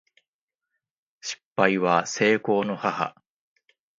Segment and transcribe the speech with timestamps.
[1.19, 3.13] 失敗は成功の母